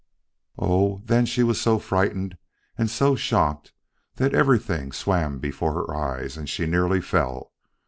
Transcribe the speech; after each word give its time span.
Oh, 0.57 1.03
then 1.05 1.27
she 1.27 1.43
was 1.43 1.61
so 1.61 1.77
frightened 1.77 2.35
and 2.75 2.89
so 2.89 3.15
shocked 3.15 3.71
that 4.15 4.33
everything 4.33 4.91
swam 4.91 5.37
before 5.37 5.73
her 5.73 5.95
eyes 5.95 6.37
and 6.37 6.49
she 6.49 6.65
nearly 6.65 7.01
fell! 7.01 7.51